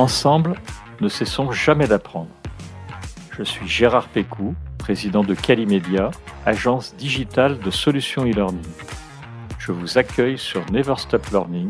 [0.00, 0.54] Ensemble,
[1.02, 2.30] ne cessons jamais d'apprendre.
[3.36, 6.10] Je suis Gérard Pécou, président de Calimedia,
[6.46, 8.64] agence digitale de solutions e-learning.
[9.58, 11.68] Je vous accueille sur Never Stop Learning,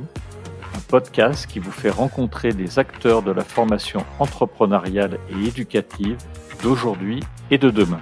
[0.77, 6.17] un podcast qui vous fait rencontrer des acteurs de la formation entrepreneuriale et éducative
[6.63, 8.01] d'aujourd'hui et de demain.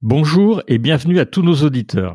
[0.00, 2.14] Bonjour et bienvenue à tous nos auditeurs.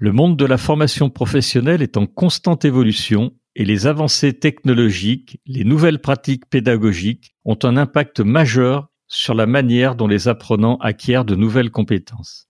[0.00, 5.64] Le monde de la formation professionnelle est en constante évolution et les avancées technologiques, les
[5.64, 11.34] nouvelles pratiques pédagogiques ont un impact majeur sur la manière dont les apprenants acquièrent de
[11.34, 12.46] nouvelles compétences.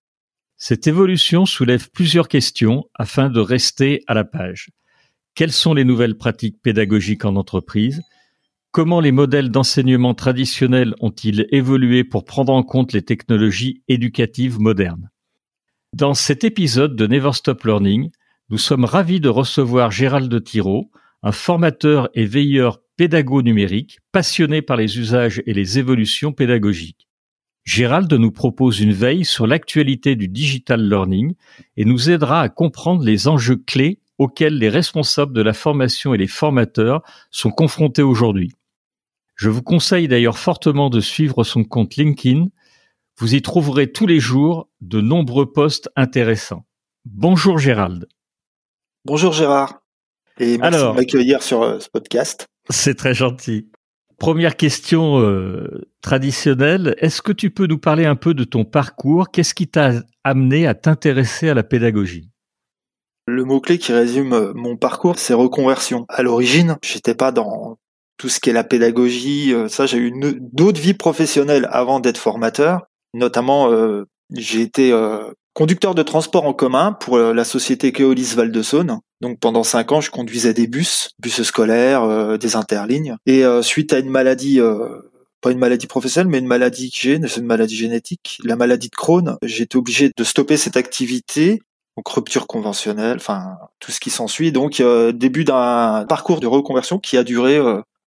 [0.58, 4.68] Cette évolution soulève plusieurs questions afin de rester à la page.
[5.34, 8.02] Quelles sont les nouvelles pratiques pédagogiques en entreprise?
[8.72, 15.08] Comment les modèles d'enseignement traditionnels ont-ils évolué pour prendre en compte les technologies éducatives modernes?
[15.94, 18.10] Dans cet épisode de Never Stop Learning,
[18.50, 20.90] nous sommes ravis de recevoir Gérald Thiraud,
[21.22, 27.08] un formateur et veilleur pédago-numérique passionné par les usages et les évolutions pédagogiques.
[27.64, 31.34] Gérald nous propose une veille sur l'actualité du digital learning
[31.76, 36.18] et nous aidera à comprendre les enjeux clés auxquels les responsables de la formation et
[36.18, 38.52] les formateurs sont confrontés aujourd'hui.
[39.36, 42.48] Je vous conseille d'ailleurs fortement de suivre son compte LinkedIn
[43.18, 46.64] vous y trouverez tous les jours de nombreux posts intéressants.
[47.04, 48.06] Bonjour Gérald.
[49.04, 49.80] Bonjour Gérard.
[50.38, 52.46] Et merci de m'accueillir sur euh, ce podcast.
[52.70, 53.70] C'est très gentil.
[54.18, 59.30] Première question euh, traditionnelle, est-ce que tu peux nous parler un peu de ton parcours?
[59.32, 62.30] Qu'est-ce qui t'a amené à t'intéresser à la pédagogie?
[63.26, 66.06] Le mot-clé qui résume euh, mon parcours, c'est reconversion.
[66.08, 67.78] À l'origine, j'étais pas dans
[68.16, 72.87] tout ce qui est la pédagogie, ça j'ai eu d'autres vies professionnelles avant d'être formateur.
[73.14, 78.34] Notamment, euh, j'ai été euh, conducteur de transport en commun pour euh, la société Keolis
[78.36, 79.00] Val de Saône.
[79.20, 83.16] Donc pendant cinq ans, je conduisais des bus, bus scolaires, des interlignes.
[83.26, 84.60] Et suite à une maladie,
[85.40, 88.94] pas une maladie professionnelle, mais une maladie que j'ai, une maladie génétique, la maladie de
[88.94, 91.60] Crohn, j'ai été obligé de stopper cette activité.
[91.96, 94.52] Donc rupture conventionnelle, enfin tout ce qui s'ensuit.
[94.52, 94.80] Donc
[95.14, 97.60] début d'un parcours de reconversion qui a duré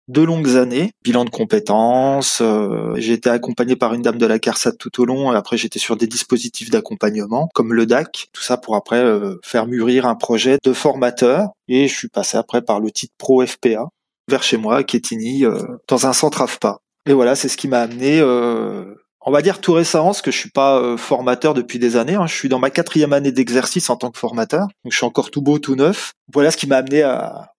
[0.08, 2.40] deux longues années, bilan de compétences.
[2.42, 5.34] Euh, j'ai été accompagné par une dame de la CARSAT tout au long.
[5.34, 8.28] Et après, j'étais sur des dispositifs d'accompagnement comme le DAC.
[8.32, 11.50] Tout ça pour après euh, faire mûrir un projet de formateur.
[11.68, 13.90] Et je suis passé après par le titre Pro FPA
[14.30, 16.80] vers chez moi, à Quetigny, euh, dans un centre AFPA.
[17.08, 18.22] Et voilà, c'est ce qui m'a amené.
[18.22, 22.16] on va dire tout récemment, parce que je suis pas formateur depuis des années.
[22.16, 22.28] Hein.
[22.28, 25.32] je suis dans ma quatrième année d'exercice en tant que formateur, donc je suis encore
[25.32, 26.12] tout beau, tout neuf.
[26.34, 27.10] Voilà ce qui m'a amené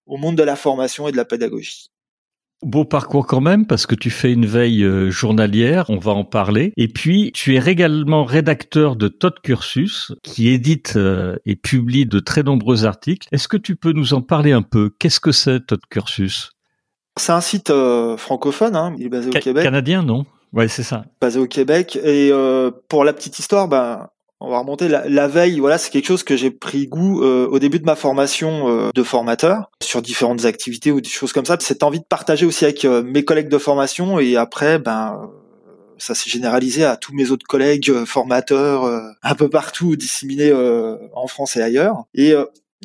[0.05, 1.89] au monde de la formation et de la pédagogie.
[2.61, 6.25] Beau parcours quand même parce que tu fais une veille euh, journalière, on va en
[6.25, 6.73] parler.
[6.75, 12.19] Et puis tu es également rédacteur de Todd Cursus qui édite euh, et publie de
[12.19, 13.29] très nombreux articles.
[13.31, 14.91] Est-ce que tu peux nous en parler un peu?
[14.99, 16.51] Qu'est-ce que c'est Todd Cursus?
[17.17, 19.63] C'est un site euh, francophone, hein, il est basé au Québec.
[19.63, 20.25] Canadien, non?
[20.51, 21.05] Ouais, c'est ça.
[21.21, 21.97] Basé au Québec.
[22.03, 22.31] Et
[22.89, 24.09] pour la petite histoire, ben
[24.41, 25.59] on va remonter la, veille.
[25.59, 28.89] Voilà, c'est quelque chose que j'ai pris goût euh, au début de ma formation euh,
[28.95, 31.57] de formateur sur différentes activités ou des choses comme ça.
[31.59, 35.29] Cette envie de partager aussi avec euh, mes collègues de formation et après, ben
[35.97, 38.85] ça s'est généralisé à tous mes autres collègues formateurs
[39.21, 42.05] un peu partout disséminés en France et ailleurs.
[42.15, 42.33] Et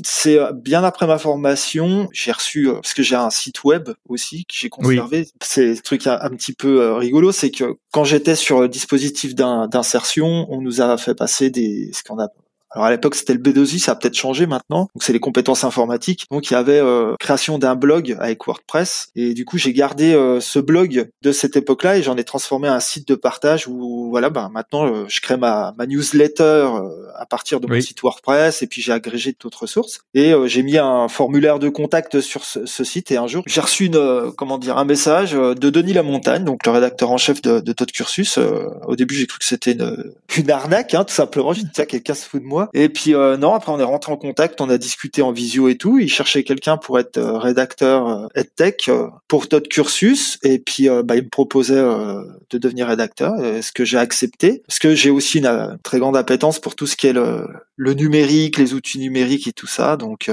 [0.03, 3.91] c'est euh, bien après ma formation, j'ai reçu euh, parce que j'ai un site web
[4.09, 5.29] aussi que j'ai conservé.
[5.41, 9.35] C'est un truc un, petit peu euh, rigolo, c'est que quand j'étais sur le dispositif
[9.35, 12.29] d'insertion, on nous a fait passer des ce qu'on a
[12.75, 14.89] alors à l'époque c'était le B2I, ça a peut-être changé maintenant.
[14.95, 16.27] Donc c'est les compétences informatiques.
[16.31, 20.15] Donc il y avait euh, création d'un blog avec WordPress et du coup j'ai gardé
[20.15, 24.11] euh, ce blog de cette époque-là et j'en ai transformé un site de partage où
[24.11, 26.69] voilà ben maintenant euh, je crée ma, ma newsletter
[27.17, 30.79] à partir de mon site WordPress et puis j'ai agrégé d'autres sources et j'ai mis
[30.79, 34.59] un formulaire de contact sur ce, ce site et un jour j'ai reçu une comment
[34.59, 38.39] dire un message de Denis Lamontagne donc le rédacteur en chef de, de Todd Cursus.
[38.87, 41.53] au début j'ai cru que c'était une, une arnaque hein, tout simplement.
[41.53, 43.85] J'ai dit tiens quelqu'un se fout de moi et puis euh, non, après on est
[43.85, 45.99] rentré en contact, on a discuté en visio et tout.
[45.99, 48.91] Il cherchait quelqu'un pour être euh, rédacteur euh, EdTech
[49.29, 50.39] pour Todd Cursus.
[50.43, 54.63] Et puis bah, il me proposait de devenir rédacteur, ce que j'ai accepté.
[54.67, 57.47] Parce que j'ai aussi une, très grande appétence pour tout ce qui est le,
[57.77, 59.97] le numérique, les outils numériques et tout ça.
[59.97, 60.31] Donc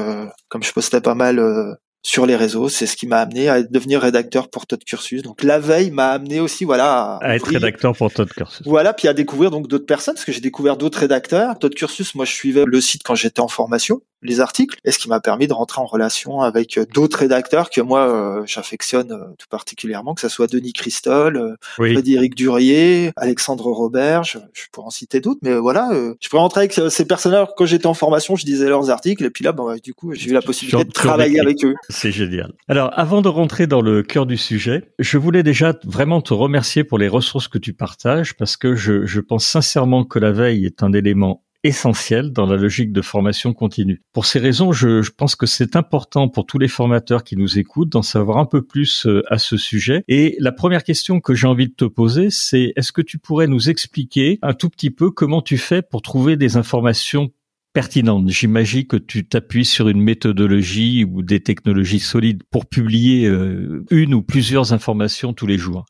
[0.50, 2.70] comme je postais pas mal sur les réseaux.
[2.70, 5.22] C'est ce qui m'a amené à devenir rédacteur pour Todd Cursus.
[5.22, 8.66] Donc la veille m'a amené aussi voilà à, être rédacteur pour Todd Cursus.
[8.66, 11.58] Voilà, puis à découvrir donc d'autres personnes parce que j'ai découvert d'autres rédacteurs.
[11.60, 14.02] Todd Cursus, moi je suivais le site quand j'étais en formation.
[14.22, 17.82] Les articles, et ce qui m'a permis de rentrer en relation avec d'autres rédacteurs que
[17.82, 24.38] moi j'affectionne tout particulièrement, que ce soit Denis Christol, Frédéric Durier, Alexandre Robert, je,
[24.72, 25.90] pourrais en citer d'autres, mais voilà,
[26.20, 27.48] je pourrais rentrer avec ces personnages.
[27.58, 30.14] Quand j'étais en formation, je disais leurs articles, et puis là, bon, bah, du coup,
[30.14, 31.76] j'ai eu la possibilité de travailler avec eux.
[31.90, 32.54] C'est génial.
[32.68, 36.84] Alors, avant de rentrer dans le cœur du sujet, je voulais déjà vraiment te remercier
[36.84, 40.66] pour les ressources que tu partages, parce que je, je pense sincèrement que la veille
[40.66, 44.02] est un élément essentiel dans la logique de formation continue.
[44.14, 47.60] Pour ces raisons, je, je pense que c'est important pour tous les formateurs qui nous
[47.60, 50.04] écoutent d'en savoir un peu plus euh, à ce sujet.
[50.08, 53.48] Et la première question que j'ai envie de te poser, c'est est-ce que tu pourrais
[53.48, 57.32] nous expliquer un tout petit peu comment tu fais pour trouver des informations
[57.74, 58.30] pertinentes?
[58.30, 64.14] J'imagine que tu t'appuies sur une méthodologie ou des technologies solides pour publier euh, une
[64.14, 65.86] ou plusieurs informations tous les jours.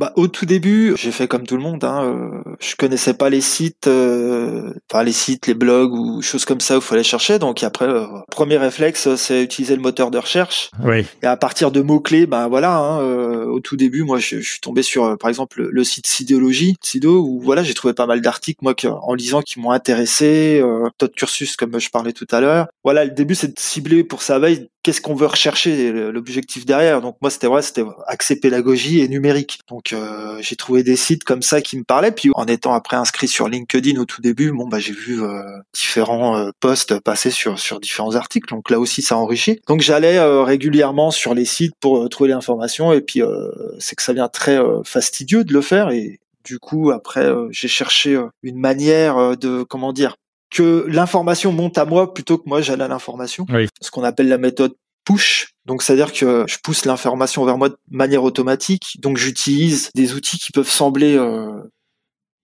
[0.00, 1.84] Bah, au tout début, j'ai fait comme tout le monde.
[1.84, 6.46] Hein, euh, je connaissais pas les sites, euh, enfin les sites, les blogs ou choses
[6.46, 7.38] comme ça où il fallait chercher.
[7.38, 10.70] Donc après, euh, premier réflexe, c'est utiliser le moteur de recherche.
[10.82, 11.04] Oui.
[11.22, 12.78] Et à partir de mots clés, bah voilà.
[12.78, 16.06] Hein, euh, au tout début, moi, je, je, suis tombé sur, par exemple, le site
[16.06, 20.62] Sidéologie, Sido, où voilà, j'ai trouvé pas mal d'articles moi en lisant qui m'ont intéressé.
[20.64, 22.68] Euh, Todd Cursus, comme je parlais tout à l'heure.
[22.84, 27.00] Voilà, le début, c'est de cibler pour sa veille qu'est-ce qu'on veut rechercher, l'objectif derrière.
[27.02, 29.60] Donc moi, c'était vrai, c'était accès pédagogie et numérique.
[29.68, 32.12] Donc euh, j'ai trouvé des sites comme ça qui me parlaient.
[32.12, 35.42] Puis en étant après inscrit sur LinkedIn au tout début, bon bah j'ai vu euh,
[35.72, 38.48] différents euh, posts passer sur sur différents articles.
[38.48, 39.60] Donc là aussi, ça enrichit.
[39.66, 42.92] Donc j'allais euh, régulièrement sur les sites pour trouver l'information.
[42.92, 43.22] Et puis
[43.78, 45.90] c'est que ça vient très fastidieux de le faire.
[45.90, 50.16] Et du coup, après, j'ai cherché une manière de comment dire
[50.50, 53.46] que l'information monte à moi plutôt que moi j'allais à l'information.
[53.80, 54.74] Ce qu'on appelle la méthode
[55.10, 55.54] push.
[55.66, 58.96] Donc, c'est-à-dire que je pousse l'information vers moi de manière automatique.
[59.00, 61.60] Donc, j'utilise des outils qui peuvent sembler euh,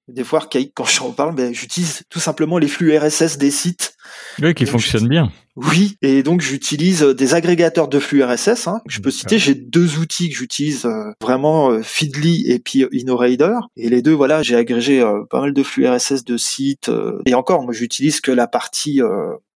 [0.08, 3.96] des fois archaïques quand j'en parle, mais j'utilise tout simplement les flux RSS des sites.
[4.40, 5.32] Oui, qui fonctionnent bien.
[5.56, 8.68] Oui, et donc j'utilise euh, des agrégateurs de flux RSS.
[8.68, 12.84] Hein, je peux citer, j'ai deux outils que j'utilise euh, vraiment, euh, Feedly et puis
[12.92, 13.56] InnoRaider.
[13.76, 16.90] Et les deux, voilà, j'ai agrégé pas mal de flux RSS de sites.
[17.24, 19.00] et encore, moi, j'utilise que la partie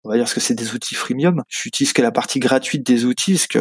[0.04, 1.44] on va dire que c'est des outils freemium.
[1.50, 3.60] J'utilise que la partie gratuite des outils, parce que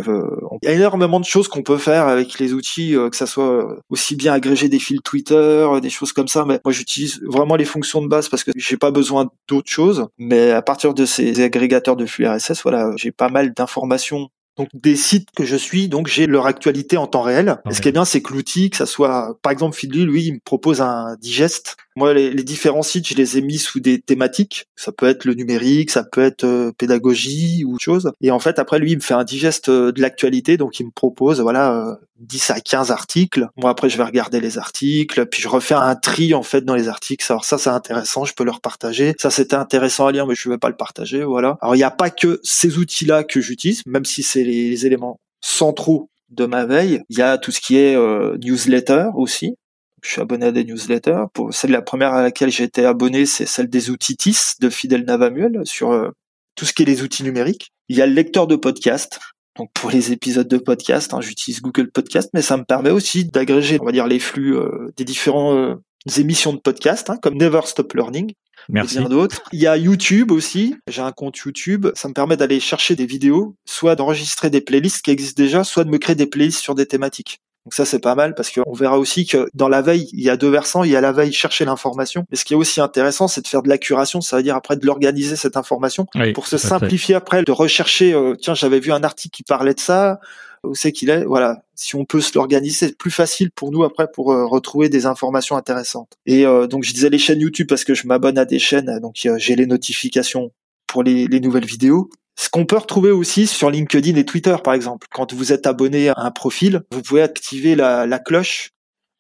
[0.62, 3.76] il y a énormément de choses qu'on peut faire avec les outils, que ça soit
[3.88, 6.44] aussi bien agréger des fils Twitter, des choses comme ça.
[6.46, 10.06] Mais moi, j'utilise vraiment les fonctions de base parce que j'ai pas besoin d'autres choses.
[10.18, 14.68] Mais à partir de ces agrégateurs de flux RSS, voilà, j'ai pas mal d'informations donc
[14.74, 17.58] des sites que je suis, donc j'ai leur actualité en temps réel.
[17.70, 20.24] Et ce qui est bien, c'est que l'outil, que ça soit, par exemple, Feedly, lui,
[20.24, 21.76] il me propose un digest.
[21.98, 24.66] Moi, les, différents sites, je les ai mis sous des thématiques.
[24.76, 28.12] Ça peut être le numérique, ça peut être euh, pédagogie ou autre chose.
[28.20, 30.86] Et en fait, après, lui, il me fait un digest euh, de l'actualité, donc il
[30.86, 33.48] me propose, voilà, 10 euh, à 15 articles.
[33.56, 36.76] Moi, après, je vais regarder les articles, puis je refais un tri, en fait, dans
[36.76, 37.26] les articles.
[37.30, 39.14] Alors ça, c'est intéressant, je peux le partager.
[39.18, 41.58] Ça, c'était intéressant à lire, mais je ne vais pas le partager, voilà.
[41.60, 45.18] Alors, il n'y a pas que ces outils-là que j'utilise, même si c'est les, éléments
[45.40, 47.02] centraux de ma veille.
[47.08, 49.56] Il y a tout ce qui est euh, newsletter aussi.
[50.02, 51.24] Je suis abonné à des newsletters.
[51.32, 54.70] Pour celle la première à laquelle j'ai été abonné, c'est celle des outils TIS de
[54.70, 56.10] Fidel Navamuel sur euh,
[56.54, 57.72] tout ce qui est les outils numériques.
[57.88, 59.18] Il y a le lecteur de podcast.
[59.56, 63.24] Donc pour les épisodes de podcast, hein, j'utilise Google Podcast, mais ça me permet aussi
[63.24, 65.76] d'agréger, on va dire, les flux euh, des différents
[66.16, 68.32] émissions de podcast, hein, comme Never Stop Learning,
[68.68, 68.98] Merci.
[69.04, 69.42] d'autres.
[69.52, 70.74] Il y a YouTube aussi.
[70.88, 71.88] J'ai un compte YouTube.
[71.94, 75.84] Ça me permet d'aller chercher des vidéos, soit d'enregistrer des playlists qui existent déjà, soit
[75.84, 77.40] de me créer des playlists sur des thématiques.
[77.64, 80.30] Donc ça c'est pas mal parce qu'on verra aussi que dans la veille il y
[80.30, 82.80] a deux versants, il y a la veille chercher l'information, mais ce qui est aussi
[82.80, 86.06] intéressant c'est de faire de la curation, ça veut dire après de l'organiser cette information
[86.34, 88.14] pour se simplifier après de rechercher.
[88.14, 90.18] Euh, tiens j'avais vu un article qui parlait de ça,
[90.64, 91.24] où c'est qu'il est.
[91.24, 94.88] Voilà, si on peut se l'organiser, c'est plus facile pour nous après pour euh, retrouver
[94.88, 96.16] des informations intéressantes.
[96.26, 98.98] Et euh, donc je disais les chaînes YouTube parce que je m'abonne à des chaînes,
[99.00, 100.52] donc j'ai les notifications
[100.86, 102.10] pour les, les nouvelles vidéos.
[102.38, 105.06] Ce qu'on peut retrouver aussi sur LinkedIn et Twitter, par exemple.
[105.12, 108.70] Quand vous êtes abonné à un profil, vous pouvez activer la, la cloche,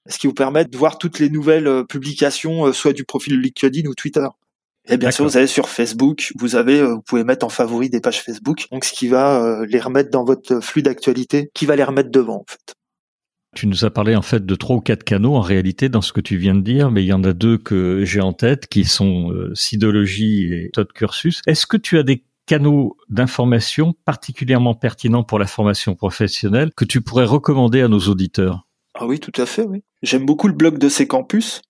[0.08, 3.94] ce qui vous permet de voir toutes les nouvelles publications, soit du profil LinkedIn ou
[3.94, 4.26] Twitter.
[4.90, 7.90] Et bien sûr, vous allez sur Facebook, vous avez, euh, vous pouvez mettre en favori
[7.90, 11.66] des pages Facebook, donc ce qui va euh, les remettre dans votre flux d'actualité, qui
[11.66, 12.74] va les remettre devant en fait.
[13.54, 16.12] Tu nous as parlé en fait de trois ou quatre canaux en réalité dans ce
[16.12, 18.66] que tu viens de dire, mais il y en a deux que j'ai en tête
[18.66, 21.42] qui sont euh, Sidologie et Todd Cursus.
[21.46, 27.02] Est-ce que tu as des canaux d'information particulièrement pertinents pour la formation professionnelle que tu
[27.02, 29.84] pourrais recommander à nos auditeurs Ah oui, tout à fait, oui.
[30.02, 31.60] J'aime beaucoup le blog de ces campus.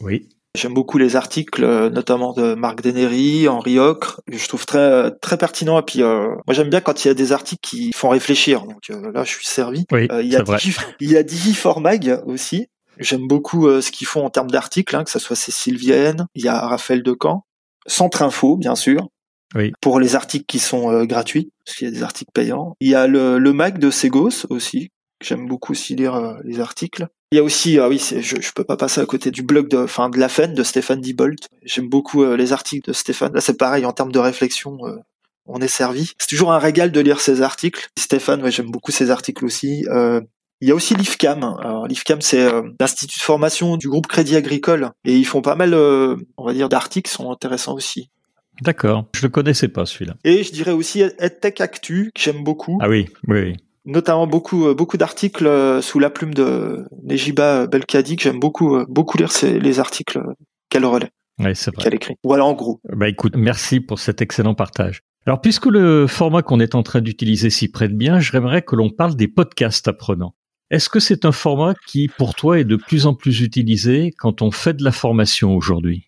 [0.00, 0.28] Oui.
[0.56, 4.20] J'aime beaucoup les articles, euh, notamment de Marc Denery, Henri Ocre.
[4.26, 5.78] Je trouve très très pertinent.
[5.78, 8.62] Et puis, euh, moi, j'aime bien quand il y a des articles qui font réfléchir.
[8.64, 9.84] Donc euh, là, je suis servi.
[9.92, 12.66] Oui, il y a Digi, il y a Digiformag aussi.
[12.98, 16.42] J'aime beaucoup ce qu'ils font en termes d'articles, hein, que ce soit Cécile Vienne, il
[16.42, 17.44] y a Raphaël Decamp,
[17.86, 19.08] Centre Info, bien sûr.
[19.54, 19.72] Oui.
[19.80, 22.76] Pour les articles qui sont euh, gratuits, parce qu'il y a des articles payants.
[22.80, 24.90] Il y a le, le Mac de Segos aussi.
[25.22, 27.08] J'aime beaucoup aussi lire euh, les articles.
[27.32, 29.68] Il y a aussi, ah oui, je, je peux pas passer à côté du blog
[29.68, 31.48] de, enfin, de la FEN de Stéphane Dibolt.
[31.64, 33.34] J'aime beaucoup euh, les articles de Stéphane.
[33.34, 34.78] Là, c'est pareil en termes de réflexion.
[35.46, 36.12] on est servi.
[36.18, 37.88] C'est toujours un régal de lire ses articles.
[37.98, 39.84] Stéphane, ouais, j'aime beaucoup ses articles aussi.
[40.60, 41.44] Il y a aussi l'IFCAM.
[41.60, 45.54] Alors l'IFCAM, c'est euh, l'institut de formation du groupe Crédit Agricole, et ils font pas
[45.54, 48.10] mal, euh, on va dire, d'articles, sont intéressants aussi.
[48.62, 50.14] D'accord, je le connaissais pas celui-là.
[50.24, 52.78] Et je dirais aussi EdTech Actu, que j'aime beaucoup.
[52.80, 53.56] Ah oui, oui.
[53.84, 59.16] Notamment beaucoup, euh, beaucoup d'articles sous la plume de Nejiba Belkadi, que j'aime beaucoup, beaucoup
[59.16, 60.20] lire les articles
[60.68, 61.10] qu'elle relaie.
[61.38, 61.84] Oui, c'est vrai.
[61.84, 62.16] Qu'elle écrit.
[62.24, 62.80] Voilà, en gros.
[62.92, 65.02] Bah écoute, merci pour cet excellent partage.
[65.26, 68.90] Alors, puisque le format qu'on est en train d'utiliser s'y prête bien, j'aimerais que l'on
[68.90, 70.34] parle des podcasts apprenants.
[70.70, 74.42] Est-ce que c'est un format qui, pour toi, est de plus en plus utilisé quand
[74.42, 76.07] on fait de la formation aujourd'hui?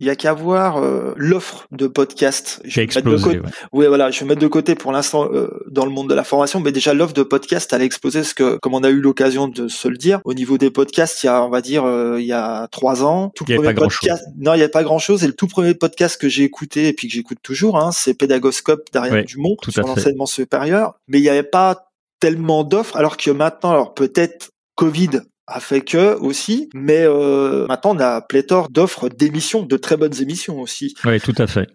[0.00, 2.62] Il y a qu'à voir euh, l'offre de podcast.
[2.68, 3.40] Qui a explosé.
[3.72, 6.24] Oui, voilà, je vais mettre de côté pour l'instant euh, dans le monde de la
[6.24, 9.00] formation, mais déjà l'offre de podcast elle a explosé parce que, comme on a eu
[9.00, 11.84] l'occasion de se le dire, au niveau des podcasts, il y a, on va dire,
[11.84, 14.24] euh, il y a trois ans, tout il premier podcast.
[14.38, 15.24] Non, il n'y a pas grand chose.
[15.24, 18.14] Et le tout premier podcast que j'ai écouté et puis que j'écoute toujours, hein, c'est
[18.14, 20.94] Pédagoscope d'Ariane Dumont sur l'enseignement supérieur.
[21.08, 21.90] Mais il n'y avait pas
[22.20, 27.96] tellement d'offres, alors que maintenant, alors peut-être Covid a fait que aussi, mais euh, maintenant
[27.96, 30.94] on a pléthore d'offres d'émissions, de très bonnes émissions aussi.
[31.04, 31.68] Oui, tout à fait.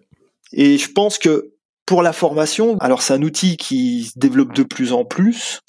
[0.52, 1.50] Et je pense que
[1.84, 5.60] pour la formation, alors c'est un outil qui se développe de plus en plus,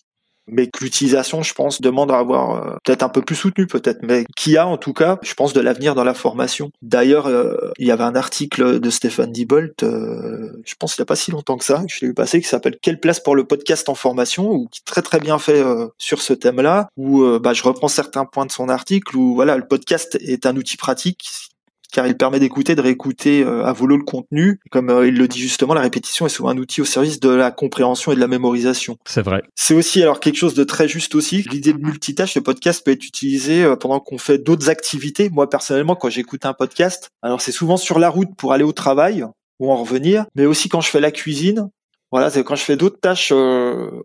[0.47, 3.99] mais que l'utilisation, je pense, demande à avoir euh, peut-être un peu plus soutenu, peut-être,
[4.03, 6.71] mais qui a en tout cas, je pense, de l'avenir dans la formation.
[6.81, 11.03] D'ailleurs, euh, il y avait un article de Stéphane Dibolt, euh, je pense il n'y
[11.03, 13.19] a pas si longtemps que ça, que je l'ai vu passer, qui s'appelle Quelle place
[13.19, 15.63] pour le podcast en formation, ou qui est très très bien fait
[15.97, 19.67] sur ce thème-là, où bah, je reprends certains points de son article, où voilà, le
[19.67, 21.54] podcast est un outil pratique
[21.91, 24.59] car il permet d'écouter, de réécouter euh, à volo le contenu.
[24.71, 27.29] Comme euh, il le dit justement, la répétition est souvent un outil au service de
[27.29, 28.97] la compréhension et de la mémorisation.
[29.05, 29.43] C'est vrai.
[29.55, 31.45] C'est aussi alors quelque chose de très juste aussi.
[31.51, 35.29] L'idée de multitâche, le podcast peut être utilisé euh, pendant qu'on fait d'autres activités.
[35.29, 38.73] Moi personnellement, quand j'écoute un podcast, alors c'est souvent sur la route pour aller au
[38.73, 39.25] travail
[39.59, 41.69] ou en revenir, mais aussi quand je fais la cuisine.
[42.11, 43.33] Voilà, c'est quand je fais d'autres tâches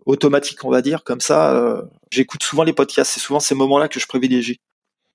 [0.05, 3.11] automatiques, on va dire, comme ça, j'écoute souvent les podcasts.
[3.11, 4.59] C'est souvent ces moments-là que je privilégie.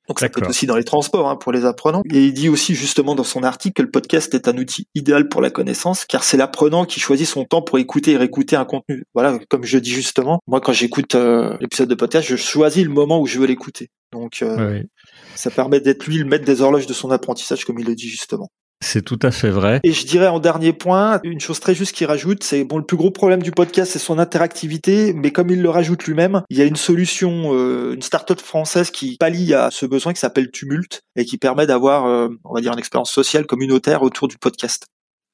[0.09, 2.03] Donc ça peut être aussi dans les transports hein, pour les apprenants.
[2.13, 5.29] Et il dit aussi justement dans son article que le podcast est un outil idéal
[5.29, 8.65] pour la connaissance, car c'est l'apprenant qui choisit son temps pour écouter et réécouter un
[8.65, 9.05] contenu.
[9.15, 12.91] Voilà, comme je dis justement, moi quand j'écoute euh, l'épisode de podcast, je choisis le
[12.91, 13.91] moment où je veux l'écouter.
[14.13, 14.83] Donc euh,
[15.35, 18.09] ça permet d'être lui le maître des horloges de son apprentissage, comme il le dit
[18.09, 18.51] justement.
[18.85, 19.81] C'est tout à fait vrai.
[19.85, 22.85] Et je dirais en dernier point, une chose très juste qu'il rajoute, c'est bon, le
[22.85, 26.59] plus gros problème du podcast, c'est son interactivité, mais comme il le rajoute lui-même, il
[26.59, 30.51] y a une solution, euh, une start-up française qui pallie à ce besoin qui s'appelle
[30.51, 34.37] Tumult et qui permet d'avoir, euh, on va dire, une expérience sociale communautaire autour du
[34.37, 34.87] podcast.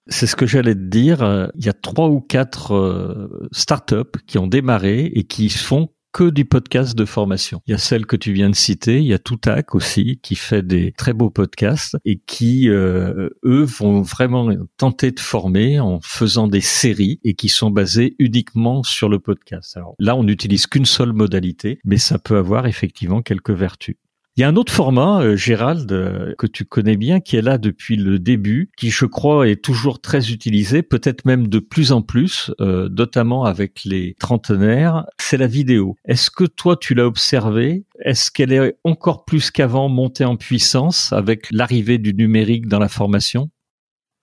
[0.09, 1.51] C'est ce que j'allais te dire.
[1.57, 6.31] Il y a trois ou quatre euh, startups qui ont démarré et qui font que
[6.31, 7.63] du podcast de formation.
[7.67, 10.35] Il y a celle que tu viens de citer, il y a Toutac aussi qui
[10.35, 16.01] fait des très beaux podcasts et qui euh, eux vont vraiment tenter de former en
[16.03, 19.77] faisant des séries et qui sont basées uniquement sur le podcast.
[19.77, 23.97] Alors là, on n'utilise qu'une seule modalité, mais ça peut avoir effectivement quelques vertus.
[24.35, 27.43] Il y a un autre format, euh, Gérald, euh, que tu connais bien, qui est
[27.43, 31.93] là depuis le début, qui je crois est toujours très utilisé, peut-être même de plus
[31.93, 35.97] en plus, euh, notamment avec les trentenaires, c'est la vidéo.
[36.07, 37.85] Est-ce que toi tu l'as observé?
[38.01, 42.89] Est-ce qu'elle est encore plus qu'avant montée en puissance avec l'arrivée du numérique dans la
[42.89, 43.51] formation?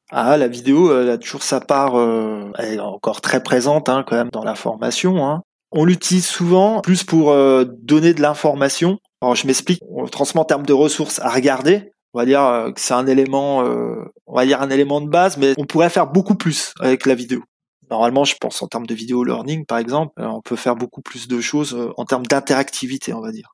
[0.10, 1.94] Ah, la vidéo, elle a toujours sa part,
[2.58, 5.24] elle est encore très présente hein, quand même dans la formation.
[5.24, 5.44] Hein.
[5.72, 7.32] On l'utilise souvent plus pour
[7.84, 11.92] donner de l'information alors je m'explique, on transmet en termes de ressources à regarder.
[12.14, 15.10] On va dire euh, que c'est un élément, euh, on va dire un élément de
[15.10, 17.44] base, mais on pourrait faire beaucoup plus avec la vidéo.
[17.92, 21.02] Normalement, je pense en termes de vidéo learning, par exemple, euh, on peut faire beaucoup
[21.02, 23.52] plus de choses en termes d'interactivité, on va dire.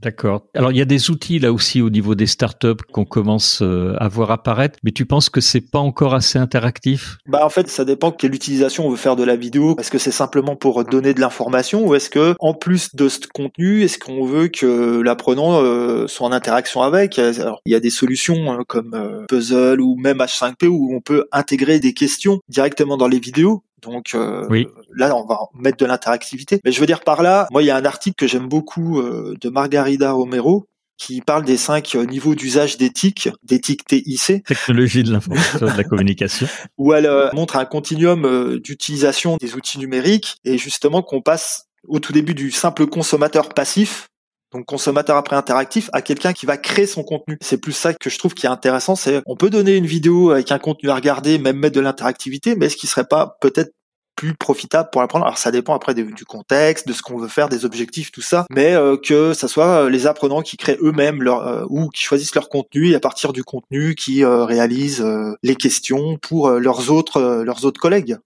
[0.00, 0.46] D'accord.
[0.54, 3.96] Alors il y a des outils là aussi au niveau des startups qu'on commence euh,
[3.98, 7.16] à voir apparaître, mais tu penses que c'est pas encore assez interactif?
[7.26, 9.76] Bah en fait, ça dépend quelle utilisation on veut faire de la vidéo.
[9.78, 13.20] Est-ce que c'est simplement pour donner de l'information ou est-ce que en plus de ce
[13.32, 17.18] contenu, est-ce qu'on veut que l'apprenant euh, soit en interaction avec?
[17.18, 21.00] Alors il y a des solutions hein, comme euh, Puzzle ou même H5P où on
[21.00, 23.64] peut intégrer des questions directement dans les vidéos.
[23.82, 24.48] Donc euh,
[24.94, 26.60] là, on va mettre de l'interactivité.
[26.64, 29.00] Mais je veux dire par là, moi, il y a un article que j'aime beaucoup
[29.00, 30.66] euh, de Margarida Romero
[30.96, 34.44] qui parle des cinq euh, niveaux d'usage d'éthique, d'éthique TIC.
[34.44, 36.48] Technologie de l'information de la communication.
[36.76, 42.12] où elle montre un continuum d'utilisation des outils numériques et justement qu'on passe au tout
[42.12, 44.08] début du simple consommateur passif
[44.52, 47.38] donc consommateur après interactif, à quelqu'un qui va créer son contenu.
[47.40, 50.30] C'est plus ça que je trouve qui est intéressant, c'est on peut donner une vidéo
[50.30, 53.72] avec un contenu à regarder, même mettre de l'interactivité, mais est-ce qu'il serait pas peut-être
[54.18, 55.24] plus profitable pour apprendre.
[55.26, 58.46] Alors ça dépend après du contexte, de ce qu'on veut faire, des objectifs, tout ça,
[58.50, 62.02] mais euh, que ça soit euh, les apprenants qui créent eux-mêmes leur euh, ou qui
[62.02, 65.06] choisissent leur contenu et à partir du contenu qui réalisent
[65.42, 68.16] les questions pour leurs autres leurs autres collègues.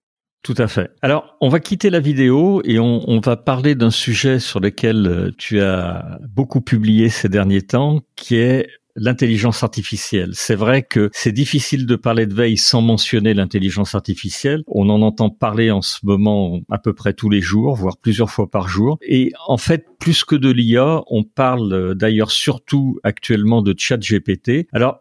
[0.43, 0.91] Tout à fait.
[1.03, 5.61] Alors, on va quitter la vidéo et on, va parler d'un sujet sur lequel tu
[5.61, 10.31] as beaucoup publié ces derniers temps, qui est l'intelligence artificielle.
[10.35, 14.65] C'est vrai que c'est difficile de parler de veille sans mentionner l'intelligence artificielle.
[14.67, 18.31] On en entend parler en ce moment à peu près tous les jours, voire plusieurs
[18.31, 18.99] fois par jour.
[19.03, 24.67] Et en fait, plus que de l'IA, on parle d'ailleurs surtout actuellement de chat GPT.
[24.73, 24.99] Alors,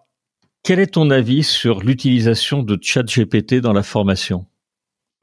[0.63, 4.45] quel est ton avis sur l'utilisation de chat GPT dans la formation?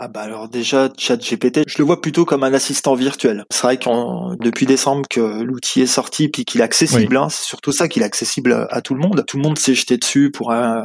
[0.01, 3.45] Ah bah alors déjà ChatGPT, je le vois plutôt comme un assistant virtuel.
[3.51, 7.45] C'est vrai qu'en depuis décembre que l'outil est sorti puis qu'il est accessible, hein, c'est
[7.45, 9.25] surtout ça qu'il est accessible à tout le monde.
[9.27, 10.83] Tout le monde s'est jeté dessus pour euh,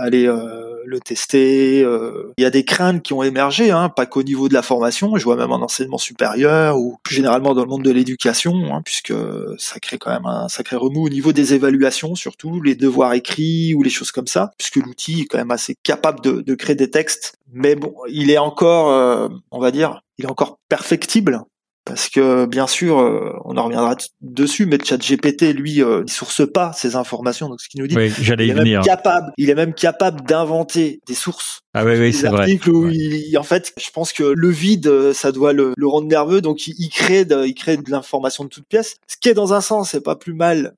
[0.00, 1.82] aller euh, le tester.
[1.82, 2.32] Euh.
[2.38, 5.16] Il y a des craintes qui ont émergé, hein, pas qu'au niveau de la formation,
[5.16, 8.82] je vois même en enseignement supérieur ou plus généralement dans le monde de l'éducation, hein,
[8.84, 9.14] puisque
[9.58, 13.74] ça crée quand même un sacré remous au niveau des évaluations, surtout les devoirs écrits
[13.74, 16.76] ou les choses comme ça, puisque l'outil est quand même assez capable de, de créer
[16.76, 17.34] des textes.
[17.52, 21.42] Mais bon, il est encore, euh, on va dire, il est encore perfectible
[21.86, 26.02] parce que bien sûr, euh, on en reviendra dessus, mais le chat GPT, lui, euh,
[26.04, 27.48] il source pas ces informations.
[27.48, 28.80] Donc ce qu'il nous dit, oui, j'allais il, est venir.
[28.80, 31.60] Même capable, il est même capable d'inventer des sources.
[31.74, 32.58] Ah oui, oui, c'est vrai.
[32.66, 36.40] Où il, en fait, je pense que le vide, ça doit le, le rendre nerveux,
[36.40, 38.96] donc il, il crée, de, il crée de l'information de toutes pièces.
[39.06, 40.74] Ce qui est dans un sens, c'est pas plus mal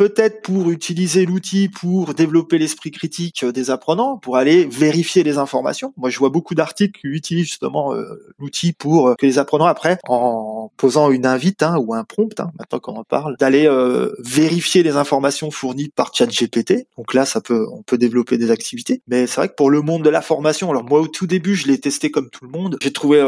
[0.00, 5.36] peut-être pour utiliser l'outil pour développer l'esprit critique euh, des apprenants, pour aller vérifier les
[5.36, 5.92] informations.
[5.98, 9.66] Moi, je vois beaucoup d'articles qui utilisent justement euh, l'outil pour euh, que les apprenants,
[9.66, 13.68] après, en posant une invite hein, ou un prompt, hein, maintenant qu'on en parle, d'aller
[14.20, 16.86] vérifier les informations fournies par ChatGPT.
[16.96, 19.02] Donc là, ça peut, on peut développer des activités.
[19.06, 21.56] Mais c'est vrai que pour le monde de la formation, alors moi, au tout début,
[21.56, 22.78] je l'ai testé comme tout le monde.
[22.80, 23.20] J'ai trouvé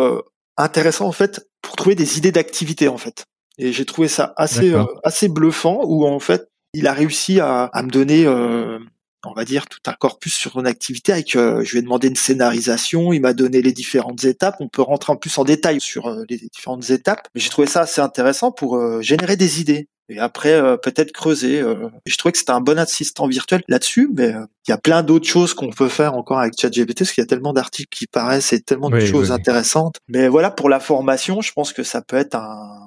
[0.57, 3.27] intéressant en fait pour trouver des idées d'activités en fait.
[3.59, 4.73] Et j'ai trouvé ça assez
[5.05, 8.79] assez bluffant où en fait il a réussi à, me donner, euh,
[9.25, 12.09] on va dire, tout un corpus sur une activité avec, euh, je lui ai demandé
[12.09, 15.81] une scénarisation, il m'a donné les différentes étapes, on peut rentrer en plus en détail
[15.81, 19.89] sur euh, les différentes étapes, mais j'ai trouvé ça assez intéressant pour générer des idées.
[20.09, 21.63] Et après, peut-être creuser.
[22.05, 24.35] je trouvais que c'était un bon assistant virtuel là-dessus, mais
[24.67, 27.25] il y a plein d'autres choses qu'on peut faire encore avec ChatGPT, parce qu'il y
[27.25, 30.01] a tellement d'articles qui paraissent et tellement de choses intéressantes.
[30.09, 32.82] Mais voilà, pour la formation, je pense que ça peut être un,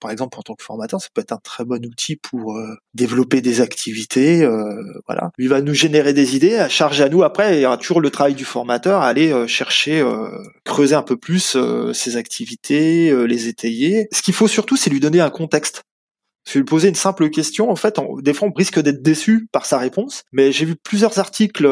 [0.00, 2.76] par exemple en tant que formateur, ça peut être un très bon outil pour euh,
[2.94, 4.42] développer des activités.
[4.42, 7.58] Euh, voilà, il va nous générer des idées, à charge à nous après.
[7.58, 10.04] Il y aura toujours le travail du formateur, aller euh, chercher,
[10.64, 11.56] creuser un peu plus
[11.92, 14.08] ces activités, les étayer.
[14.12, 15.82] Ce qu'il faut surtout, c'est lui donner un contexte.
[16.44, 19.66] Si lui poser une simple question, en fait, des fois, on risque d'être déçu par
[19.66, 20.22] sa réponse.
[20.32, 21.66] Mais j'ai vu plusieurs articles.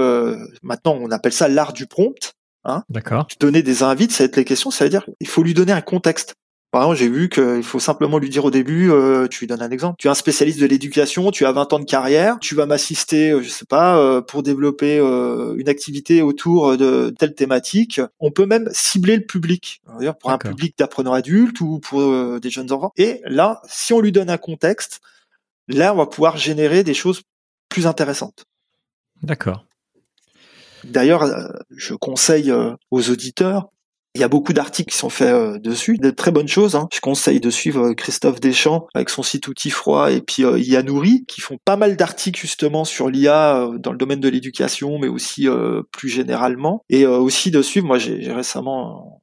[0.62, 2.34] maintenant, on appelle ça l'art du prompt.
[2.64, 2.82] Hein.
[2.88, 3.28] D'accord.
[3.40, 4.70] Donner des invites, ça va être les questions.
[4.70, 6.34] Ça veut dire, il faut lui donner un contexte.
[6.76, 9.62] Par exemple, j'ai vu qu'il faut simplement lui dire au début, euh, tu lui donnes
[9.62, 12.54] un exemple, tu es un spécialiste de l'éducation, tu as 20 ans de carrière, tu
[12.54, 18.02] vas m'assister, euh, je sais pas, euh, pour développer une activité autour de telle thématique.
[18.20, 19.80] On peut même cibler le public,
[20.20, 22.92] pour un public d'apprenants adultes ou pour des jeunes enfants.
[22.98, 25.00] Et là, si on lui donne un contexte,
[25.68, 27.22] là, on va pouvoir générer des choses
[27.70, 28.44] plus intéressantes.
[29.22, 29.64] D'accord.
[30.84, 31.24] D'ailleurs,
[31.70, 32.52] je conseille
[32.90, 33.70] aux auditeurs
[34.16, 36.74] il y a beaucoup d'articles qui sont faits euh, dessus, de très bonnes choses.
[36.74, 36.88] Hein.
[36.92, 40.58] Je conseille de suivre euh, Christophe Deschamps avec son site Outil Froid et puis euh,
[40.58, 45.08] Yanouri qui font pas mal d'articles justement sur l'IA dans le domaine de l'éducation, mais
[45.08, 45.48] aussi
[45.92, 46.82] plus généralement.
[46.88, 49.20] Et aussi de suivre, moi j'ai récemment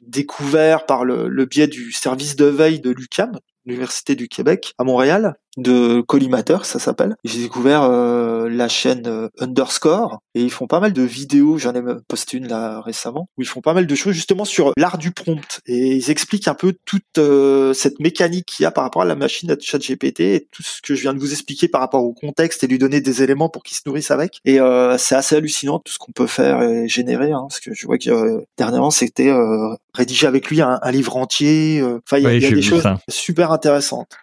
[0.00, 4.84] découvert par le, le, biais du service de veille de l'UCAM, l'Université du Québec, à
[4.84, 7.16] Montréal, de collimateur, ça s'appelle.
[7.24, 11.58] J'ai découvert euh, la chaîne euh, Underscore et ils font pas mal de vidéos.
[11.58, 14.72] J'en ai posté une là récemment où ils font pas mal de choses justement sur
[14.76, 18.70] l'art du prompt et ils expliquent un peu toute euh, cette mécanique qu'il y a
[18.70, 21.32] par rapport à la machine à ChatGPT et tout ce que je viens de vous
[21.32, 24.40] expliquer par rapport au contexte et lui donner des éléments pour qu'il se nourrisse avec.
[24.44, 24.58] Et
[24.98, 27.32] c'est assez hallucinant tout ce qu'on peut faire et générer.
[27.32, 29.32] Hein, parce que je vois que dernièrement c'était
[29.94, 31.82] rédigé avec lui un, livre entier.
[31.82, 34.16] Enfin, il y a, y a des choses super intéressantes.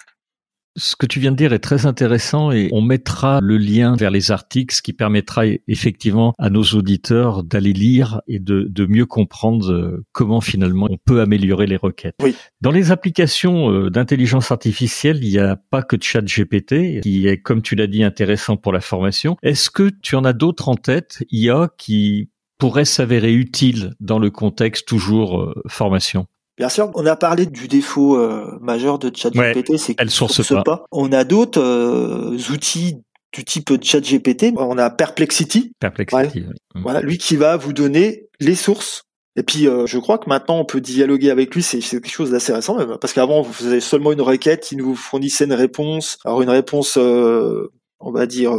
[0.80, 4.12] Ce que tu viens de dire est très intéressant et on mettra le lien vers
[4.12, 9.08] les articles, ce qui permettra effectivement à nos auditeurs d'aller lire et de, de, mieux
[9.08, 12.14] comprendre euh, comment finalement on peut améliorer les requêtes.
[12.22, 12.36] Oui.
[12.62, 17.64] Dans les applications euh, d'intelligence artificielle, il n'y a pas que ChatGPT qui est, comme
[17.64, 19.36] tu l'as dit, intéressant pour la formation.
[19.42, 24.30] Est-ce que tu en as d'autres en tête, IA, qui pourraient s'avérer utiles dans le
[24.30, 26.28] contexte toujours euh, formation?
[26.58, 30.64] Bien sûr, on a parlé du défaut euh, majeur de ChatGPT, c'est qu'elle source pas.
[30.64, 30.86] pas.
[30.92, 32.98] On a d'autres euh, outils
[33.32, 34.54] du type ChatGPT.
[34.58, 35.74] On a Perplexity.
[35.80, 36.46] Perplexity.
[36.76, 39.04] Voilà, lui qui va vous donner les sources.
[39.36, 41.62] Et puis, euh, je crois que maintenant, on peut dialoguer avec lui.
[41.62, 45.46] C'est quelque chose d'assez récent, parce qu'avant, vous faisiez seulement une requête, il nous fournissait
[45.46, 46.18] une réponse.
[46.26, 48.56] Alors, une réponse, on va dire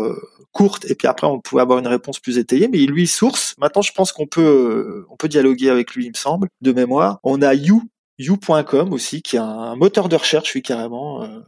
[0.52, 2.68] courte, et puis après, on pouvait avoir une réponse plus étayée.
[2.68, 3.54] Mais lui, source.
[3.58, 7.18] Maintenant, je pense qu'on peut, on peut dialoguer avec lui, il me semble, de mémoire.
[7.22, 7.82] On a You
[8.18, 11.40] you.com aussi, qui est un moteur de recherche, oui, carrément, euh,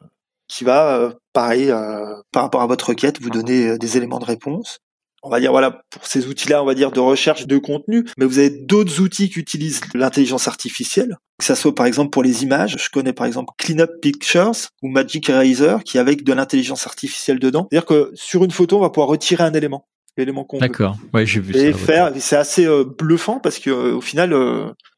[0.48, 4.24] qui va, euh, pareil, euh, par rapport à votre requête, vous donner des éléments de
[4.24, 4.78] réponse.
[5.22, 8.24] On va dire, voilà, pour ces outils-là, on va dire de recherche de contenu, mais
[8.24, 12.42] vous avez d'autres outils qui utilisent l'intelligence artificielle, que ça soit par exemple pour les
[12.42, 12.76] images.
[12.78, 17.68] Je connais par exemple Cleanup Pictures ou Magic Eraser, qui avec de l'intelligence artificielle dedans.
[17.70, 20.98] C'est-à-dire que sur une photo, on va pouvoir retirer un élément l'élément qu'on D'accord.
[21.14, 24.35] Ouais, j'ai vu et faire, c'est assez bluffant parce que au final,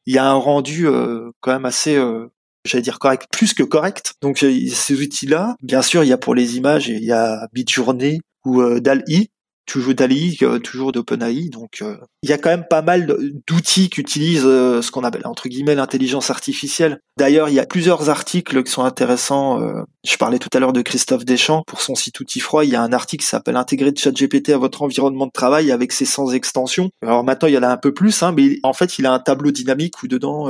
[0.05, 2.27] il y a un rendu euh, quand même assez euh,
[2.65, 4.15] j'allais dire correct, plus que correct.
[4.21, 8.21] Donc ces outils-là, bien sûr, il y a pour les images, il y a Bitjourney
[8.45, 9.29] ou euh, DALI
[9.65, 11.49] toujours d'Ali, euh, toujours d'OpenAI.
[11.49, 13.15] Donc, euh, il y a quand même pas mal
[13.47, 16.99] d'outils qui utilisent euh, ce qu'on appelle entre guillemets l'intelligence artificielle.
[17.17, 19.61] D'ailleurs, il y a plusieurs articles qui sont intéressants.
[20.03, 22.63] je parlais tout à l'heure de Christophe Deschamps pour son site Outil Froid.
[22.63, 25.91] Il y a un article qui s'appelle Intégrer ChatGPT à votre environnement de travail avec
[25.91, 26.89] ses 100 extensions.
[27.03, 29.13] Alors maintenant, il y en a un peu plus, hein, mais en fait, il a
[29.13, 30.49] un tableau dynamique où dedans,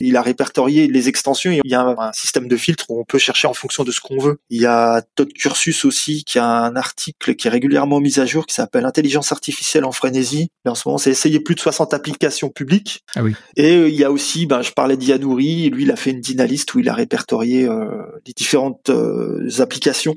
[0.00, 1.52] il a répertorié les extensions.
[1.52, 4.00] il y a un, système de filtre où on peut chercher en fonction de ce
[4.00, 4.38] qu'on veut.
[4.50, 8.26] Il y a Todd Cursus aussi qui a un article qui est régulièrement mis à
[8.26, 10.48] jour qui s'appelle Intelligence artificielle en frénésie.
[10.64, 13.00] Et en ce moment, c'est essayé plus de 60 applications publiques.
[13.14, 13.34] Ah oui.
[13.56, 16.20] Et euh, il y a aussi, ben, je parlais d'Yanouri, lui, il a fait une
[16.20, 20.16] dynaliste où il a répertorié euh, les différentes euh, applications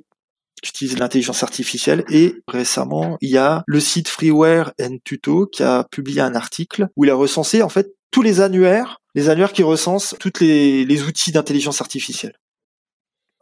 [0.62, 2.04] qui utilisent l'intelligence artificielle.
[2.10, 6.88] Et récemment, il y a le site Freeware and Tuto qui a publié un article
[6.96, 10.86] où il a recensé en fait tous les annuaires, les annuaires qui recensent tous les,
[10.86, 12.34] les outils d'intelligence artificielle.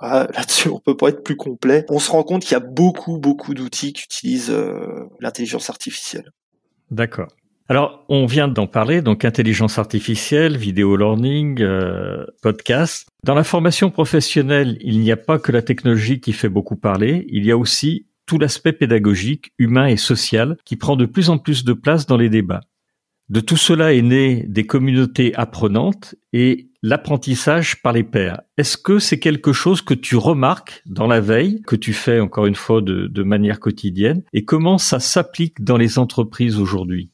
[0.05, 1.85] Ah, là-dessus, on peut pas être plus complet.
[1.89, 6.31] On se rend compte qu'il y a beaucoup, beaucoup d'outils qui utilisent euh, l'intelligence artificielle.
[6.91, 7.29] D'accord.
[7.69, 13.07] Alors, on vient d'en parler, donc intelligence artificielle, vidéo learning, euh, podcast.
[13.23, 17.25] Dans la formation professionnelle, il n'y a pas que la technologie qui fait beaucoup parler,
[17.29, 21.37] il y a aussi tout l'aspect pédagogique, humain et social qui prend de plus en
[21.37, 22.61] plus de place dans les débats.
[23.33, 28.41] De tout cela est né des communautés apprenantes et l'apprentissage par les pairs.
[28.59, 32.45] Est-ce que c'est quelque chose que tu remarques dans la veille, que tu fais encore
[32.45, 37.09] une fois de, de manière quotidienne, et comment ça s'applique dans les entreprises aujourd'hui?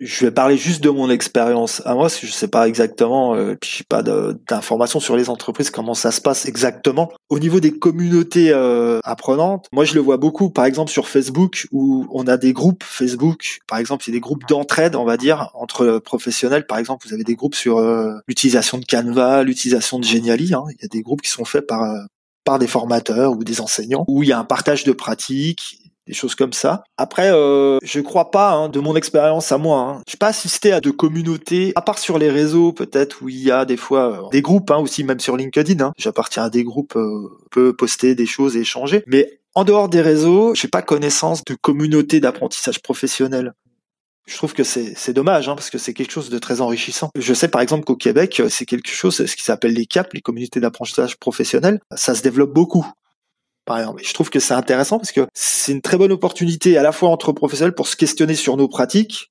[0.00, 3.56] Je vais parler juste de mon expérience à moi, que je sais pas exactement, euh,
[3.60, 7.10] puis j'ai pas d'informations sur les entreprises, comment ça se passe exactement.
[7.28, 11.66] Au niveau des communautés euh, apprenantes, moi je le vois beaucoup, par exemple sur Facebook,
[11.72, 15.50] où on a des groupes Facebook, par exemple, c'est des groupes d'entraide, on va dire,
[15.54, 16.66] entre professionnels.
[16.66, 20.54] Par exemple, vous avez des groupes sur euh, l'utilisation de Canva, l'utilisation de Geniali.
[20.54, 20.64] Hein.
[20.70, 22.04] Il y a des groupes qui sont faits par euh,
[22.44, 26.14] par des formateurs ou des enseignants, où il y a un partage de pratiques, des
[26.14, 26.82] choses comme ça.
[26.96, 30.72] Après, euh, je crois pas, hein, de mon expérience à moi, hein, je pas assisté
[30.72, 34.24] à de communautés, à part sur les réseaux peut-être où il y a des fois
[34.24, 35.84] euh, des groupes, hein, aussi même sur LinkedIn.
[35.84, 39.88] Hein, J'appartiens à des groupes, euh, peut poster des choses et échanger, mais en dehors
[39.88, 43.52] des réseaux, j'ai pas connaissance de communautés d'apprentissage professionnel.
[44.26, 47.08] Je trouve que c'est dommage parce que c'est quelque chose de très enrichissant.
[47.18, 50.20] Je sais par exemple qu'au Québec, c'est quelque chose, ce qui s'appelle les CAP, les
[50.20, 52.86] communautés d'apprentissage professionnel, ça se développe beaucoup
[53.68, 54.02] par exemple.
[54.04, 57.10] je trouve que c'est intéressant parce que c'est une très bonne opportunité à la fois
[57.10, 59.30] entre professionnels pour se questionner sur nos pratiques,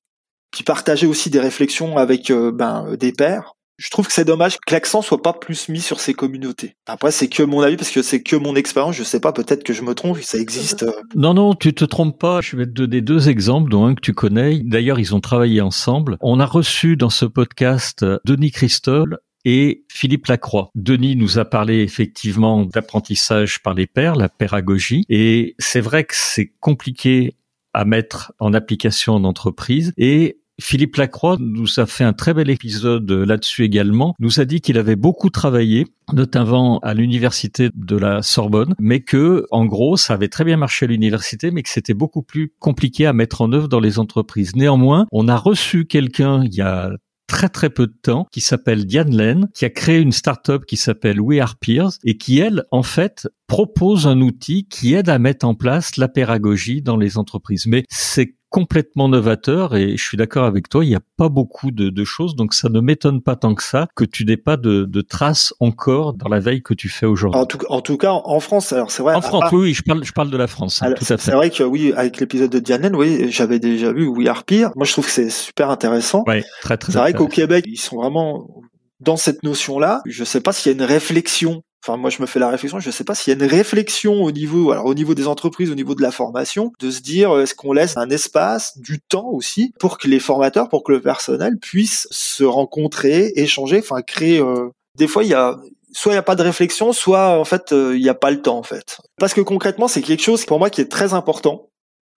[0.52, 3.54] puis partager aussi des réflexions avec euh, ben, des pairs.
[3.78, 6.74] Je trouve que c'est dommage que l'accent soit pas plus mis sur ces communautés.
[6.86, 8.96] Après, c'est que mon avis parce que c'est que mon expérience.
[8.96, 10.82] Je sais pas, peut-être que je me trompe, ça existe.
[10.82, 10.92] Euh.
[11.14, 12.40] Non, non, tu te trompes pas.
[12.40, 14.60] Je vais te donner deux exemples, dont un que tu connais.
[14.64, 16.16] D'ailleurs, ils ont travaillé ensemble.
[16.20, 20.70] On a reçu dans ce podcast Denis Christol et Philippe Lacroix.
[20.74, 26.14] Denis nous a parlé effectivement d'apprentissage par les pairs, la pédagogie, et c'est vrai que
[26.14, 27.34] c'est compliqué
[27.74, 32.50] à mettre en application en entreprise et Philippe Lacroix nous a fait un très bel
[32.50, 38.22] épisode là-dessus également, nous a dit qu'il avait beaucoup travaillé, notamment à l'université de la
[38.22, 41.94] Sorbonne, mais que, en gros, ça avait très bien marché à l'université, mais que c'était
[41.94, 44.56] beaucoup plus compliqué à mettre en œuvre dans les entreprises.
[44.56, 46.90] Néanmoins, on a reçu quelqu'un il y a
[47.28, 50.76] très très peu de temps qui s'appelle Diane Len, qui a créé une start-up qui
[50.76, 55.20] s'appelle We Are Peers et qui elle en fait propose un outil qui aide à
[55.20, 57.66] mettre en place la pédagogie dans les entreprises.
[57.66, 61.70] Mais c'est complètement novateur et je suis d'accord avec toi, il n'y a pas beaucoup
[61.70, 65.00] de, choses, donc ça ne m'étonne pas tant que ça que tu n'aies pas de,
[65.02, 67.40] traces encore dans la veille que tu fais aujourd'hui.
[67.40, 69.14] En tout, en tout cas, en France, alors c'est vrai.
[69.14, 71.18] En France, oui, je parle, je parle de la France, hein, tout à fait.
[71.18, 74.70] C'est vrai que oui, avec l'épisode de Diane, oui, j'avais déjà vu We Are Peer.
[74.76, 76.24] Moi, je trouve que c'est super intéressant.
[76.26, 76.92] Oui, très très.
[76.92, 78.48] C'est vrai qu'au Québec, ils sont vraiment
[79.00, 82.26] dans cette notion-là, je sais pas s'il y a une réflexion Enfin, moi, je me
[82.26, 82.80] fais la réflexion.
[82.80, 85.26] Je ne sais pas s'il y a une réflexion au niveau, alors au niveau des
[85.26, 89.00] entreprises, au niveau de la formation, de se dire est-ce qu'on laisse un espace, du
[89.00, 94.02] temps aussi, pour que les formateurs, pour que le personnel puisse se rencontrer, échanger, enfin
[94.02, 94.40] créer.
[94.40, 94.70] Euh...
[94.96, 95.56] Des fois, il y a
[95.92, 98.30] soit il n'y a pas de réflexion, soit en fait euh, il n'y a pas
[98.30, 99.00] le temps en fait.
[99.18, 101.68] Parce que concrètement, c'est quelque chose pour moi qui est très important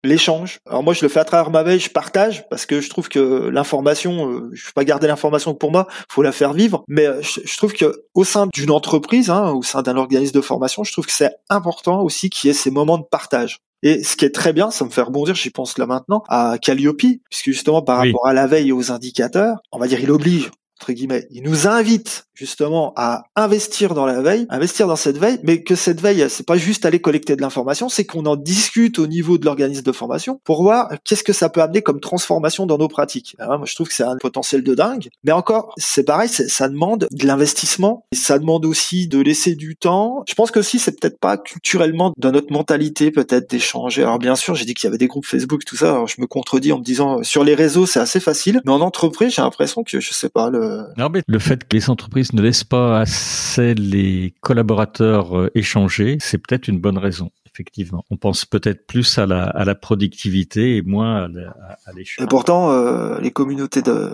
[0.03, 0.59] l'échange.
[0.65, 3.09] Alors moi je le fais à travers ma veille, je partage parce que je trouve
[3.09, 6.83] que l'information, euh, je ne veux pas garder l'information pour moi, faut la faire vivre.
[6.87, 10.41] Mais euh, je, trouve que au sein d'une entreprise, hein, au sein d'un organisme de
[10.41, 13.59] formation, je trouve que c'est important aussi qu'il y ait ces moments de partage.
[13.81, 16.57] Et ce qui est très bien, ça me fait rebondir, j'y pense là maintenant, à
[16.61, 16.97] Calliope,
[17.29, 20.51] puisque justement par rapport à la veille et aux indicateurs, on va dire il oblige
[20.79, 25.39] entre guillemets, il nous invite justement à investir dans la veille, investir dans cette veille,
[25.43, 28.97] mais que cette veille, c'est pas juste aller collecter de l'information, c'est qu'on en discute
[28.97, 32.65] au niveau de l'organisme de formation pour voir qu'est-ce que ça peut amener comme transformation
[32.65, 33.35] dans nos pratiques.
[33.39, 37.09] Moi, je trouve que c'est un potentiel de dingue, mais encore, c'est pareil, ça demande
[37.11, 40.23] de l'investissement, ça demande aussi de laisser du temps.
[40.29, 44.03] Je pense que si c'est peut-être pas culturellement dans notre mentalité peut-être d'échanger.
[44.03, 46.05] Alors bien sûr, j'ai dit qu'il y avait des groupes Facebook, tout ça.
[46.07, 49.33] Je me contredis en me disant sur les réseaux c'est assez facile, mais en entreprise
[49.33, 50.68] j'ai l'impression que je sais pas le.
[50.97, 56.17] Non mais le fait que les entreprises ne laisse pas assez les collaborateurs euh, échanger,
[56.19, 57.29] c'est peut-être une bonne raison.
[57.51, 62.23] Effectivement, on pense peut-être plus à la, à la productivité et moins à l'échange.
[62.23, 64.11] Et pourtant, euh, les communautés de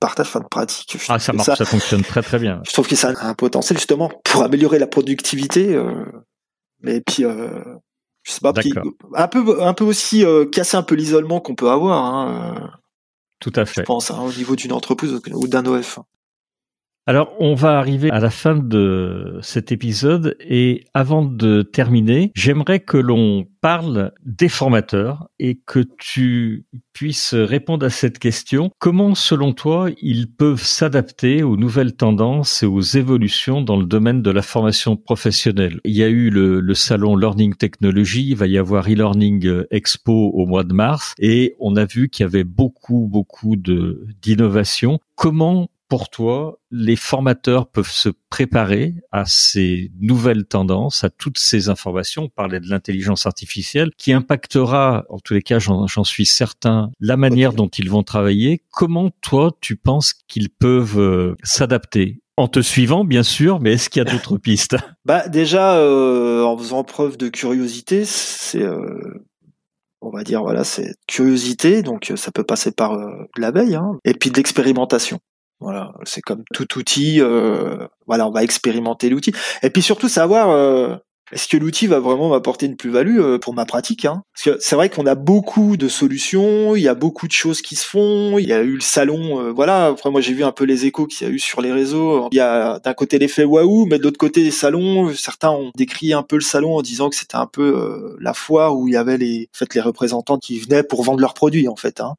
[0.00, 0.96] partage, enfin de pratique.
[1.08, 2.60] Ah, ça marche, ça, fonctionne très très bien.
[2.66, 5.74] Je trouve que ça a un potentiel justement pour améliorer la productivité.
[5.74, 6.04] Euh,
[6.80, 7.62] mais puis, euh,
[8.22, 8.52] je sais pas,
[9.14, 12.04] un peu, un peu aussi euh, casser un peu l'isolement qu'on peut avoir.
[12.04, 12.70] Hein,
[13.40, 13.82] Tout à fait.
[13.82, 16.00] Je pense hein, au niveau d'une entreprise ou d'un OF.
[17.08, 22.80] Alors, on va arriver à la fin de cet épisode et avant de terminer, j'aimerais
[22.80, 28.70] que l'on parle des formateurs et que tu puisses répondre à cette question.
[28.78, 34.20] Comment, selon toi, ils peuvent s'adapter aux nouvelles tendances et aux évolutions dans le domaine
[34.20, 35.80] de la formation professionnelle?
[35.86, 40.44] Il y a eu le, salon Learning Technology, il va y avoir e-learning expo au
[40.44, 45.00] mois de mars et on a vu qu'il y avait beaucoup, beaucoup d'innovations.
[45.14, 51.70] Comment pour toi, les formateurs peuvent se préparer à ces nouvelles tendances, à toutes ces
[51.70, 52.24] informations.
[52.24, 57.16] On parlait de l'intelligence artificielle qui impactera, en tous les cas, j'en suis certain, la
[57.16, 58.62] manière dont ils vont travailler.
[58.70, 62.20] Comment toi, tu penses qu'ils peuvent euh, s'adapter?
[62.36, 64.76] En te suivant, bien sûr, mais est-ce qu'il y a d'autres pistes?
[65.04, 69.24] Bah déjà, euh, en faisant preuve de curiosité, c'est euh,
[70.00, 72.96] on va dire voilà, c'est curiosité, donc ça peut passer par
[73.36, 75.18] la veille, hein, et puis de l'expérimentation.
[75.60, 77.20] Voilà, c'est comme tout outil.
[77.20, 79.32] Euh, voilà, on va expérimenter l'outil.
[79.62, 80.94] Et puis surtout savoir euh,
[81.32, 84.04] est-ce que l'outil va vraiment m'apporter une plus-value euh, pour ma pratique.
[84.04, 84.22] Hein?
[84.32, 87.60] Parce que c'est vrai qu'on a beaucoup de solutions, il y a beaucoup de choses
[87.60, 88.38] qui se font.
[88.38, 89.86] Il y a eu le salon, voilà.
[89.86, 92.28] Après moi j'ai vu un peu les échos qu'il y a eu sur les réseaux.
[92.30, 95.72] Il y a d'un côté l'effet waouh, mais de l'autre côté les salons, certains ont
[95.76, 98.94] décrit un peu le salon en disant que c'était un peu la foire où il
[98.94, 102.00] y avait les, en fait, les représentants qui venaient pour vendre leurs produits en fait.
[102.00, 102.14] Hein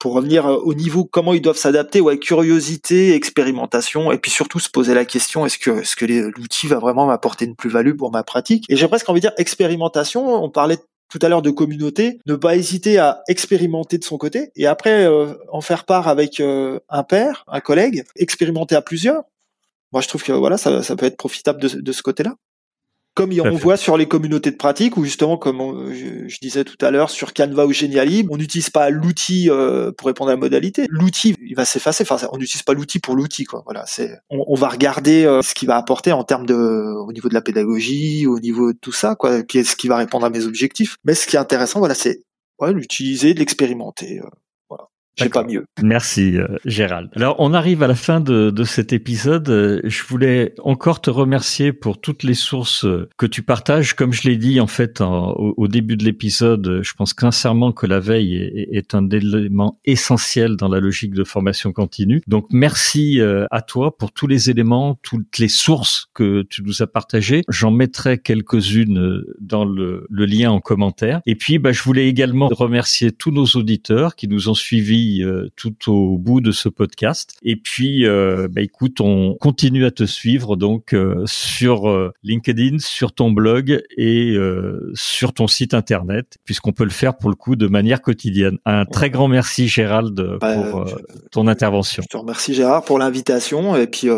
[0.00, 4.58] pour revenir euh, au niveau comment ils doivent s'adapter, ouais, curiosité, expérimentation, et puis surtout
[4.58, 8.10] se poser la question est-ce que est-ce que l'outil va vraiment m'apporter une plus-value pour
[8.10, 8.64] ma pratique?
[8.68, 10.42] Et j'ai presque envie de dire expérimentation.
[10.42, 10.78] On parlait
[11.10, 15.04] tout à l'heure de communauté, ne pas hésiter à expérimenter de son côté et après
[15.04, 19.22] euh, en faire part avec euh, un père, un collègue, expérimenter à plusieurs.
[19.92, 22.36] Moi, je trouve que voilà, ça, ça peut être profitable de, de ce côté-là
[23.20, 26.90] comme on voit sur les communautés de pratique, ou justement, comme je, disais tout à
[26.90, 30.86] l'heure, sur Canva ou Geniali, on n'utilise pas l'outil euh, pour répondre à la modalité.
[30.88, 32.04] L'outil, il va s'effacer.
[32.08, 33.62] Enfin, on n'utilise pas l'outil pour l'outil, quoi.
[33.64, 34.18] Voilà, c'est.
[34.30, 37.42] On, va regarder euh, ce qu'il va apporter en termes de, au niveau de la
[37.42, 39.38] pédagogie, au niveau de tout ça, quoi.
[39.38, 40.96] Et puis, ce qui va répondre à mes objectifs.
[41.04, 42.22] Mais ce qui est intéressant, voilà, c'est
[42.58, 44.20] ouais, l'utiliser, de l'expérimenter.
[45.16, 45.64] J'ai pas mieux.
[45.82, 47.10] Merci euh, Gérald.
[47.14, 49.48] Alors on arrive à la fin de, de cet épisode.
[49.48, 53.94] Euh, je voulais encore te remercier pour toutes les sources euh, que tu partages.
[53.94, 58.00] Comme je l'ai dit en fait au, début de l'épisode, je pense sincèrement que la
[58.00, 62.22] veille est, est, un élément essentiel dans la logique de formation continue.
[62.26, 63.20] Donc merci
[63.50, 67.42] à toi pour tous les éléments, toutes les sources que tu nous as partagées.
[67.48, 71.20] J'en mettrai quelques-unes dans le, le, lien en commentaire.
[71.26, 75.48] Et puis bah, je voulais également remercier tous nos auditeurs qui nous ont suivis euh,
[75.56, 77.34] tout au bout de ce podcast.
[77.42, 83.12] Et puis, euh, bah, écoute, on continue à te suivre donc euh, sur LinkedIn, sur
[83.12, 84.36] ton blog et
[84.94, 88.58] sur ton site internet, puisqu'on peut le faire pour le coup de manière quotidienne.
[88.64, 90.84] Un très grand merci Gérald bah, pour
[91.30, 92.02] ton intervention.
[92.02, 94.08] Je te remercie Gérard pour l'invitation et puis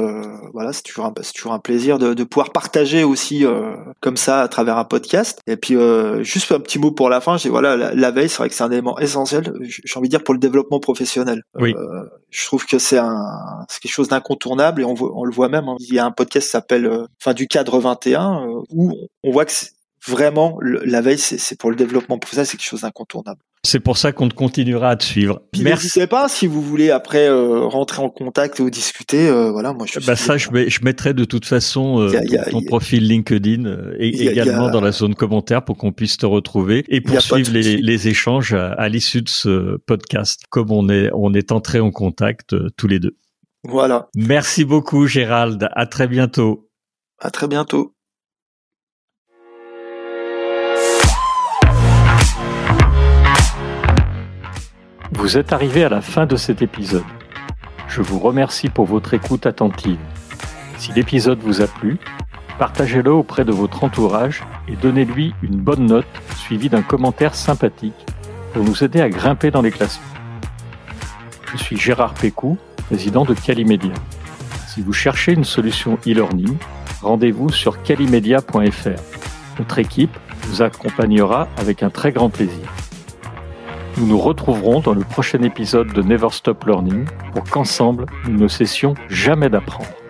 [0.52, 3.44] voilà, c'est toujours un, c'est toujours un plaisir de, de pouvoir partager aussi
[4.00, 5.40] comme ça à travers un podcast.
[5.46, 5.76] Et puis
[6.22, 8.54] juste un petit mot pour la fin, j'ai voilà la, la veille, c'est vrai que
[8.54, 9.52] c'est un élément essentiel.
[9.62, 11.42] J'ai envie de dire pour le développement développement professionnel.
[11.58, 11.74] Oui.
[11.76, 15.48] Euh, je trouve que c'est un, quelque chose d'incontournable et on, voit, on le voit
[15.48, 15.68] même.
[15.68, 15.76] hein.
[15.80, 19.30] Il y a un podcast qui s'appelle, euh, enfin, du cadre 21, euh, où on
[19.30, 19.52] voit que
[20.06, 23.40] vraiment le- la veille, c'est pour le développement professionnel, c'est quelque chose d'incontournable.
[23.64, 25.40] C'est pour ça qu'on continuera à te suivre.
[25.52, 25.84] Puis Merci.
[25.86, 29.28] n'hésitez pas si vous voulez après euh, rentrer en contact ou discuter.
[29.28, 30.04] euh, voilà, moi je suis.
[30.06, 32.36] Bah ça, je, mets- je mettrai de toute façon euh, Il y a- il y
[32.38, 35.64] a- ton il y a- profil LinkedIn euh, et a- également dans la zone commentaire
[35.64, 39.76] pour qu'on puisse te retrouver et poursuivre les, les échanges à, à l'issue de ce
[39.86, 43.16] podcast, comme on est on est entrés en contact euh, tous les deux.
[43.62, 44.08] Voilà.
[44.16, 45.68] Merci beaucoup, Gérald.
[45.76, 46.68] À très bientôt.
[47.20, 47.94] À très bientôt.
[55.14, 57.04] Vous êtes arrivé à la fin de cet épisode.
[57.86, 59.98] Je vous remercie pour votre écoute attentive.
[60.78, 61.98] Si l'épisode vous a plu,
[62.58, 68.06] partagez-le auprès de votre entourage et donnez-lui une bonne note suivie d'un commentaire sympathique
[68.54, 70.02] pour nous aider à grimper dans les classements.
[71.52, 73.94] Je suis Gérard Pécou, président de Calimedia.
[74.66, 76.56] Si vous cherchez une solution e-learning,
[77.02, 79.58] rendez-vous sur calimedia.fr.
[79.58, 82.72] Notre équipe vous accompagnera avec un très grand plaisir.
[83.98, 88.48] Nous nous retrouverons dans le prochain épisode de Never Stop Learning pour qu'ensemble, nous ne
[88.48, 90.01] cessions jamais d'apprendre.